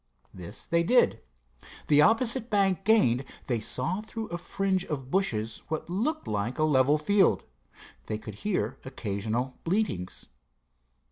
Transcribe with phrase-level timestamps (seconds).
[0.33, 1.21] This they did.
[1.85, 6.63] The opposite bank gained, they saw through a fringe of bushes what looked like a
[6.63, 7.43] level field.
[8.07, 10.25] They could hear occasional bleatings.